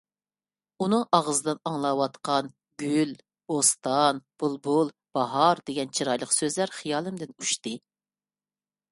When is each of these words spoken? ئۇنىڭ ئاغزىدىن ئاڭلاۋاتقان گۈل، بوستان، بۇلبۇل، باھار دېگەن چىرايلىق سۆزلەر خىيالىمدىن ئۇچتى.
ئۇنىڭ 0.83 1.01
ئاغزىدىن 1.15 1.57
ئاڭلاۋاتقان 1.71 2.47
گۈل، 2.83 3.11
بوستان، 3.53 4.21
بۇلبۇل، 4.43 4.89
باھار 5.19 5.61
دېگەن 5.67 5.91
چىرايلىق 5.99 6.33
سۆزلەر 6.37 6.73
خىيالىمدىن 6.79 7.37
ئۇچتى. 7.45 7.75